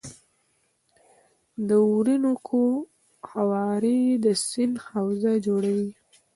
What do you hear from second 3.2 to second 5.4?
هوارې د سیند حوزه